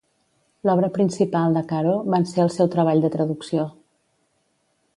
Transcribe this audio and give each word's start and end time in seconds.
L'obra 0.67 0.87
principal 0.95 1.57
de 1.59 1.63
Caro 1.71 1.93
van 2.15 2.25
ser 2.31 2.41
el 2.45 2.51
seu 2.55 2.71
treball 2.77 3.05
de 3.05 3.13
traducció. 3.17 3.67